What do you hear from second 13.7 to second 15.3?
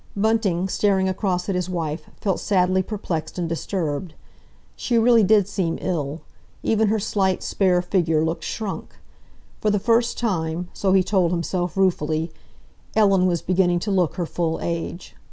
to look her full age.